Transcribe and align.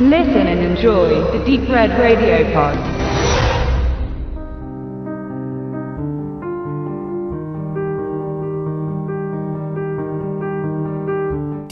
Listen 0.00 0.46
and 0.46 0.60
enjoy 0.60 1.08
the 1.32 1.44
Deep 1.44 1.68
Red 1.68 1.90
Radio 1.98 2.44
Pod. 2.54 2.78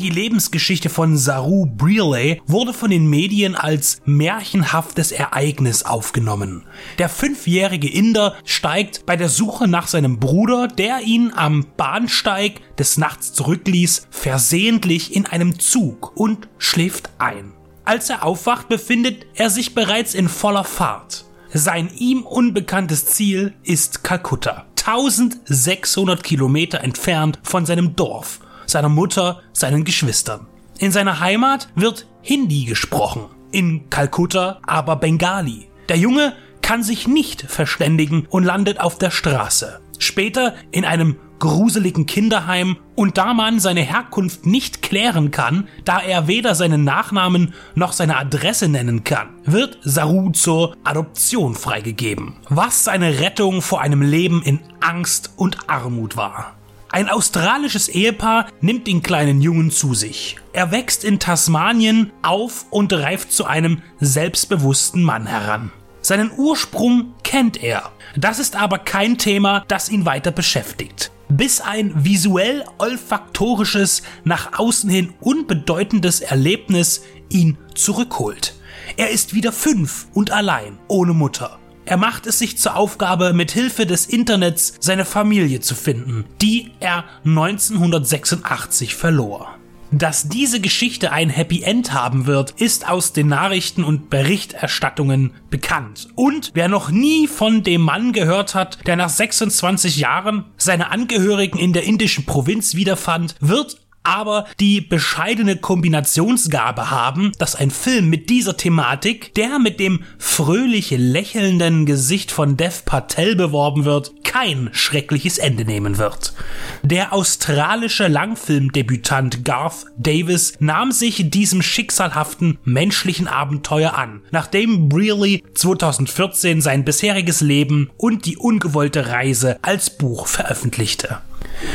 Die 0.00 0.10
Lebensgeschichte 0.10 0.88
von 0.88 1.16
Saru 1.16 1.66
Brearley 1.66 2.42
wurde 2.48 2.72
von 2.72 2.90
den 2.90 3.08
Medien 3.08 3.54
als 3.54 4.02
märchenhaftes 4.06 5.12
Ereignis 5.12 5.84
aufgenommen. 5.84 6.64
Der 6.98 7.08
fünfjährige 7.08 7.88
Inder 7.88 8.34
steigt 8.44 9.06
bei 9.06 9.14
der 9.14 9.28
Suche 9.28 9.68
nach 9.68 9.86
seinem 9.86 10.18
Bruder, 10.18 10.66
der 10.66 11.02
ihn 11.02 11.32
am 11.32 11.64
Bahnsteig 11.76 12.54
des 12.76 12.98
Nachts 12.98 13.32
zurückließ, 13.34 14.08
versehentlich 14.10 15.14
in 15.14 15.26
einem 15.26 15.60
Zug 15.60 16.16
und 16.16 16.48
schläft 16.58 17.10
ein. 17.18 17.55
Als 17.86 18.10
er 18.10 18.24
aufwacht, 18.24 18.68
befindet 18.68 19.26
er 19.36 19.48
sich 19.48 19.72
bereits 19.72 20.14
in 20.14 20.28
voller 20.28 20.64
Fahrt. 20.64 21.24
Sein 21.52 21.88
ihm 21.96 22.22
unbekanntes 22.22 23.06
Ziel 23.06 23.54
ist 23.62 24.02
Kalkutta, 24.02 24.66
1600 24.84 26.24
Kilometer 26.24 26.80
entfernt 26.80 27.38
von 27.44 27.64
seinem 27.64 27.94
Dorf, 27.94 28.40
seiner 28.66 28.88
Mutter, 28.88 29.40
seinen 29.52 29.84
Geschwistern. 29.84 30.48
In 30.80 30.90
seiner 30.90 31.20
Heimat 31.20 31.68
wird 31.76 32.08
Hindi 32.22 32.64
gesprochen, 32.64 33.26
in 33.52 33.88
Kalkutta 33.88 34.58
aber 34.66 34.96
Bengali. 34.96 35.68
Der 35.88 35.96
Junge 35.96 36.34
kann 36.62 36.82
sich 36.82 37.06
nicht 37.06 37.42
verständigen 37.42 38.26
und 38.28 38.42
landet 38.42 38.80
auf 38.80 38.98
der 38.98 39.12
Straße. 39.12 39.80
Später 39.98 40.54
in 40.70 40.84
einem 40.84 41.16
gruseligen 41.38 42.06
Kinderheim 42.06 42.76
und 42.94 43.18
da 43.18 43.34
man 43.34 43.60
seine 43.60 43.82
Herkunft 43.82 44.46
nicht 44.46 44.82
klären 44.82 45.30
kann, 45.30 45.68
da 45.84 46.00
er 46.00 46.28
weder 46.28 46.54
seinen 46.54 46.84
Nachnamen 46.84 47.54
noch 47.74 47.92
seine 47.92 48.16
Adresse 48.16 48.68
nennen 48.68 49.04
kann, 49.04 49.28
wird 49.44 49.78
Saru 49.82 50.30
zur 50.30 50.76
Adoption 50.84 51.54
freigegeben, 51.54 52.36
was 52.48 52.84
seine 52.84 53.20
Rettung 53.20 53.62
vor 53.62 53.80
einem 53.80 54.02
Leben 54.02 54.42
in 54.42 54.60
Angst 54.80 55.32
und 55.36 55.68
Armut 55.68 56.16
war. 56.16 56.56
Ein 56.88 57.08
australisches 57.10 57.88
Ehepaar 57.88 58.46
nimmt 58.60 58.86
den 58.86 59.02
kleinen 59.02 59.42
Jungen 59.42 59.70
zu 59.70 59.92
sich. 59.92 60.36
Er 60.52 60.70
wächst 60.70 61.04
in 61.04 61.18
Tasmanien 61.18 62.12
auf 62.22 62.64
und 62.70 62.92
reift 62.92 63.32
zu 63.32 63.44
einem 63.44 63.82
selbstbewussten 64.00 65.02
Mann 65.02 65.26
heran. 65.26 65.72
Seinen 66.06 66.30
Ursprung 66.36 67.14
kennt 67.24 67.60
er. 67.60 67.90
Das 68.16 68.38
ist 68.38 68.54
aber 68.54 68.78
kein 68.78 69.18
Thema, 69.18 69.64
das 69.66 69.88
ihn 69.88 70.06
weiter 70.06 70.30
beschäftigt 70.30 71.10
bis 71.28 71.60
ein 71.60 71.92
visuell 72.04 72.64
olfaktorisches, 72.78 74.02
nach 74.22 74.56
außen 74.56 74.88
hin 74.88 75.12
unbedeutendes 75.18 76.20
Erlebnis 76.20 77.02
ihn 77.28 77.58
zurückholt. 77.74 78.54
Er 78.96 79.10
ist 79.10 79.34
wieder 79.34 79.50
fünf 79.50 80.06
und 80.14 80.30
allein, 80.30 80.78
ohne 80.86 81.14
Mutter. 81.14 81.58
Er 81.84 81.96
macht 81.96 82.28
es 82.28 82.38
sich 82.38 82.56
zur 82.58 82.76
Aufgabe, 82.76 83.32
mit 83.32 83.50
Hilfe 83.50 83.86
des 83.86 84.06
Internets 84.06 84.74
seine 84.78 85.04
Familie 85.04 85.58
zu 85.58 85.74
finden, 85.74 86.24
die 86.40 86.70
er 86.78 87.04
1986 87.24 88.94
verlor. 88.94 89.55
Dass 89.92 90.28
diese 90.28 90.60
Geschichte 90.60 91.12
ein 91.12 91.30
Happy 91.30 91.62
End 91.62 91.92
haben 91.92 92.26
wird, 92.26 92.52
ist 92.52 92.88
aus 92.88 93.12
den 93.12 93.28
Nachrichten 93.28 93.84
und 93.84 94.10
Berichterstattungen 94.10 95.32
bekannt. 95.48 96.08
Und 96.14 96.50
wer 96.54 96.68
noch 96.68 96.90
nie 96.90 97.26
von 97.28 97.62
dem 97.62 97.82
Mann 97.82 98.12
gehört 98.12 98.54
hat, 98.54 98.86
der 98.86 98.96
nach 98.96 99.08
26 99.08 99.96
Jahren 99.96 100.44
seine 100.56 100.90
Angehörigen 100.90 101.58
in 101.58 101.72
der 101.72 101.84
indischen 101.84 102.26
Provinz 102.26 102.74
wiederfand, 102.74 103.36
wird 103.40 103.85
aber 104.06 104.46
die 104.60 104.80
bescheidene 104.80 105.56
Kombinationsgabe 105.56 106.90
haben, 106.90 107.32
dass 107.38 107.56
ein 107.56 107.70
Film 107.70 108.08
mit 108.08 108.30
dieser 108.30 108.56
Thematik, 108.56 109.34
der 109.34 109.58
mit 109.58 109.80
dem 109.80 110.04
fröhlich 110.18 110.92
lächelnden 110.92 111.86
Gesicht 111.86 112.30
von 112.30 112.56
Dev 112.56 112.82
Patel 112.84 113.34
beworben 113.34 113.84
wird, 113.84 114.12
kein 114.22 114.70
schreckliches 114.72 115.38
Ende 115.38 115.64
nehmen 115.64 115.98
wird. 115.98 116.34
Der 116.82 117.12
australische 117.12 118.06
Langfilmdebütant 118.06 119.44
Garth 119.44 119.86
Davis 119.96 120.54
nahm 120.60 120.92
sich 120.92 121.30
diesem 121.30 121.62
schicksalhaften 121.62 122.58
menschlichen 122.64 123.26
Abenteuer 123.26 123.94
an, 123.94 124.22
nachdem 124.30 124.88
Brearley 124.88 125.42
2014 125.54 126.60
sein 126.60 126.84
bisheriges 126.84 127.40
Leben 127.40 127.90
und 127.96 128.26
die 128.26 128.36
ungewollte 128.36 129.08
Reise 129.08 129.58
als 129.62 129.90
Buch 129.90 130.28
veröffentlichte. 130.28 131.18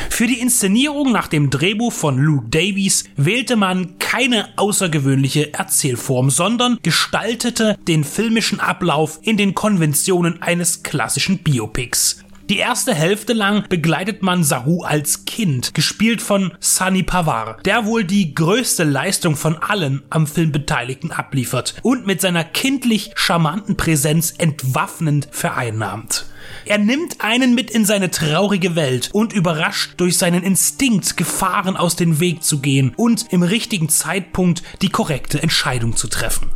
Für 0.10 0.28
die 0.28 0.40
Inszenierung 0.40 1.12
nach 1.12 1.28
dem 1.28 1.50
Drehbuch 1.50 1.94
von 1.94 2.18
Luke 2.18 2.48
Davies 2.50 3.06
wählte 3.16 3.56
man 3.56 3.98
keine 4.00 4.50
außergewöhnliche 4.58 5.54
Erzählform, 5.54 6.30
sondern 6.30 6.78
gestaltete 6.84 7.78
den 7.88 8.04
filmischen 8.04 8.60
Ablauf 8.60 9.20
in 9.24 9.38
den 9.38 9.56
Konventionen 9.56 10.42
eines 10.42 10.84
klassischen 10.84 11.40
Biopics. 11.40 12.24
Die 12.52 12.58
erste 12.58 12.94
Hälfte 12.94 13.32
lang 13.32 13.70
begleitet 13.70 14.24
man 14.24 14.44
Saru 14.44 14.84
als 14.84 15.24
Kind, 15.24 15.74
gespielt 15.74 16.22
von 16.22 16.52
Sunny 16.60 17.02
Pawar, 17.02 17.56
der 17.64 17.86
wohl 17.86 18.04
die 18.04 18.36
größte 18.36 18.84
Leistung 18.84 19.38
von 19.38 19.56
allen 19.56 20.04
am 20.10 20.28
Film 20.28 20.52
Beteiligten 20.52 21.14
abliefert 21.14 21.76
und 21.82 22.06
mit 22.06 22.20
seiner 22.20 22.44
kindlich 22.44 23.12
charmanten 23.16 23.78
Präsenz 23.78 24.34
entwaffnend 24.38 25.30
vereinnahmt. 25.32 26.26
Er 26.66 26.78
nimmt 26.78 27.22
einen 27.22 27.56
mit 27.56 27.72
in 27.72 27.86
seine 27.86 28.12
traurige 28.12 28.76
Welt 28.76 29.12
und 29.14 29.32
überrascht 29.32 29.94
durch 29.96 30.18
seinen 30.18 30.44
Instinkt, 30.44 31.16
Gefahren 31.16 31.78
aus 31.78 31.96
dem 31.96 32.20
Weg 32.20 32.44
zu 32.44 32.60
gehen 32.60 32.92
und 32.98 33.32
im 33.32 33.44
richtigen 33.44 33.88
Zeitpunkt 33.88 34.62
die 34.82 34.90
korrekte 34.90 35.42
Entscheidung 35.42 35.96
zu 35.96 36.10
treffen. 36.10 36.52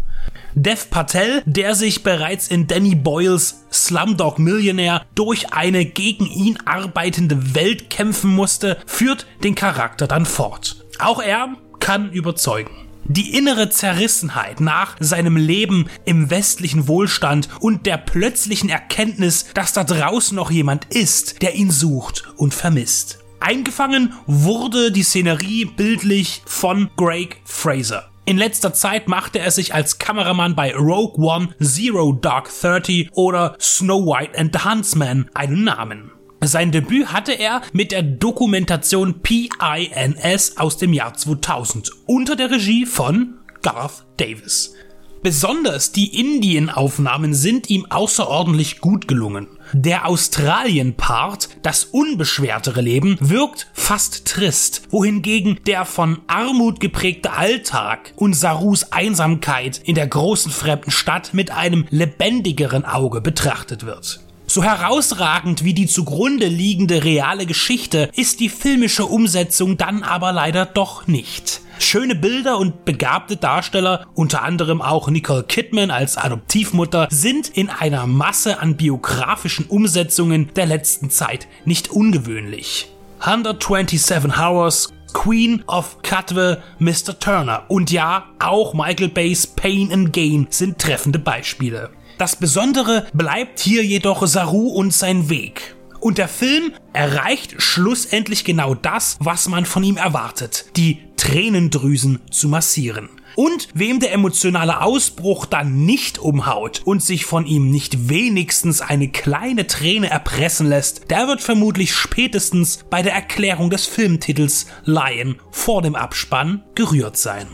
Dev 0.57 0.85
Patel, 0.89 1.43
der 1.45 1.75
sich 1.75 2.01
bereits 2.01 2.47
in 2.47 2.65
Danny 2.65 2.95
Boyles 2.95 3.65
Slumdog 3.73 4.39
Millionaire 4.39 5.05
durch 5.13 5.51
eine 5.51 5.83
gegen 5.83 6.25
ihn 6.27 6.57
arbeitende 6.63 7.53
Welt 7.55 7.89
kämpfen 7.89 8.33
musste, 8.33 8.77
führt 8.85 9.27
den 9.43 9.53
Charakter 9.53 10.07
dann 10.07 10.25
fort. 10.25 10.85
Auch 10.97 11.21
er 11.21 11.57
kann 11.81 12.09
überzeugen. 12.09 12.71
Die 13.03 13.35
innere 13.37 13.69
Zerrissenheit 13.69 14.61
nach 14.61 14.95
seinem 15.01 15.35
Leben 15.35 15.89
im 16.05 16.29
westlichen 16.29 16.87
Wohlstand 16.87 17.49
und 17.59 17.85
der 17.85 17.97
plötzlichen 17.97 18.69
Erkenntnis, 18.69 19.47
dass 19.53 19.73
da 19.73 19.83
draußen 19.83 20.37
noch 20.37 20.51
jemand 20.51 20.85
ist, 20.85 21.41
der 21.41 21.55
ihn 21.55 21.69
sucht 21.69 22.29
und 22.37 22.53
vermisst. 22.53 23.19
Eingefangen 23.41 24.13
wurde 24.25 24.93
die 24.93 25.03
Szenerie 25.03 25.65
bildlich 25.65 26.43
von 26.45 26.89
Greg 26.95 27.41
Fraser. 27.43 28.09
In 28.27 28.37
letzter 28.37 28.73
Zeit 28.73 29.07
machte 29.07 29.37
er 29.37 29.51
sich 29.51 29.75
als 29.75 29.99
Kameramann 29.99 30.55
bei 30.55 30.73
Rogue 30.75 31.23
One, 31.23 31.49
Zero 31.61 32.11
Dark 32.11 32.49
Thirty 32.49 33.07
oder 33.13 33.55
Snow 33.59 34.03
White 34.03 34.35
and 34.35 34.51
the 34.51 34.67
Huntsman 34.67 35.29
einen 35.35 35.63
Namen. 35.63 36.11
Sein 36.43 36.71
Debüt 36.71 37.13
hatte 37.13 37.33
er 37.33 37.61
mit 37.71 37.91
der 37.91 38.01
Dokumentation 38.01 39.21
PINS 39.21 40.57
aus 40.57 40.77
dem 40.77 40.93
Jahr 40.93 41.13
2000 41.13 41.91
unter 42.07 42.35
der 42.35 42.49
Regie 42.49 42.87
von 42.87 43.35
Garth 43.61 44.05
Davis. 44.17 44.73
Besonders 45.21 45.91
die 45.91 46.19
Indienaufnahmen 46.19 47.35
sind 47.35 47.69
ihm 47.69 47.85
außerordentlich 47.91 48.79
gut 48.79 49.07
gelungen. 49.07 49.54
Der 49.73 50.07
Australien-Part, 50.07 51.49
das 51.61 51.85
unbeschwertere 51.85 52.81
Leben, 52.81 53.17
wirkt 53.19 53.67
fast 53.73 54.25
trist, 54.25 54.83
wohingegen 54.89 55.59
der 55.65 55.85
von 55.85 56.19
Armut 56.27 56.79
geprägte 56.79 57.33
Alltag 57.33 58.13
und 58.15 58.33
Sarus 58.33 58.91
Einsamkeit 58.91 59.81
in 59.83 59.95
der 59.95 60.07
großen 60.07 60.51
fremden 60.51 60.91
Stadt 60.91 61.33
mit 61.33 61.51
einem 61.51 61.85
lebendigeren 61.89 62.85
Auge 62.85 63.21
betrachtet 63.21 63.85
wird. 63.85 64.21
So 64.47 64.63
herausragend 64.63 65.63
wie 65.63 65.73
die 65.73 65.87
zugrunde 65.87 66.47
liegende 66.47 67.03
reale 67.03 67.45
Geschichte 67.45 68.09
ist 68.15 68.39
die 68.39 68.49
filmische 68.49 69.05
Umsetzung 69.05 69.77
dann 69.77 70.03
aber 70.03 70.31
leider 70.31 70.65
doch 70.65 71.07
nicht. 71.07 71.61
Schöne 71.79 72.15
Bilder 72.15 72.57
und 72.57 72.85
begabte 72.85 73.37
Darsteller, 73.37 74.05
unter 74.13 74.43
anderem 74.43 74.81
auch 74.81 75.09
Nicole 75.09 75.43
Kidman 75.43 75.91
als 75.91 76.17
Adoptivmutter, 76.17 77.07
sind 77.11 77.49
in 77.49 77.69
einer 77.69 78.07
Masse 78.07 78.59
an 78.59 78.77
biografischen 78.77 79.65
Umsetzungen 79.65 80.51
der 80.55 80.65
letzten 80.65 81.09
Zeit 81.09 81.47
nicht 81.65 81.89
ungewöhnlich. 81.91 82.91
127 83.19 84.37
Hours, 84.37 84.93
Queen 85.13 85.63
of 85.67 86.01
Cutwe, 86.03 86.61
Mr. 86.79 87.17
Turner 87.19 87.63
und 87.69 87.91
ja, 87.91 88.25
auch 88.39 88.73
Michael 88.73 89.09
Bay's 89.09 89.47
Pain 89.47 89.91
and 89.91 90.11
Gain 90.11 90.47
sind 90.49 90.77
treffende 90.77 91.19
Beispiele. 91.19 91.89
Das 92.17 92.35
Besondere 92.35 93.07
bleibt 93.13 93.59
hier 93.59 93.83
jedoch 93.83 94.25
Saru 94.27 94.67
und 94.67 94.93
sein 94.93 95.29
Weg. 95.29 95.75
Und 95.99 96.17
der 96.17 96.27
Film 96.27 96.73
erreicht 96.93 97.55
schlussendlich 97.57 98.45
genau 98.45 98.75
das, 98.75 99.17
was 99.19 99.47
man 99.47 99.65
von 99.65 99.83
ihm 99.83 99.97
erwartet, 99.97 100.65
die 100.75 100.99
Tränendrüsen 101.25 102.19
zu 102.29 102.47
massieren. 102.47 103.09
Und 103.35 103.69
wem 103.73 103.99
der 103.99 104.13
emotionale 104.13 104.81
Ausbruch 104.81 105.47
dann 105.47 105.83
nicht 105.83 106.19
umhaut 106.19 106.83
und 106.85 107.01
sich 107.01 107.25
von 107.25 107.47
ihm 107.47 107.71
nicht 107.71 108.09
wenigstens 108.09 108.79
eine 108.79 109.09
kleine 109.09 109.65
Träne 109.65 110.09
erpressen 110.09 110.69
lässt, 110.69 111.09
der 111.09 111.27
wird 111.27 111.41
vermutlich 111.41 111.95
spätestens 111.95 112.85
bei 112.91 113.01
der 113.01 113.13
Erklärung 113.13 113.71
des 113.71 113.87
Filmtitels 113.87 114.67
Lion 114.83 115.37
vor 115.49 115.81
dem 115.81 115.95
Abspann 115.95 116.63
gerührt 116.75 117.17
sein. 117.17 117.47